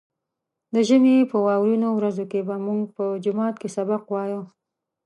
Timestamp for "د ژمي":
0.73-1.15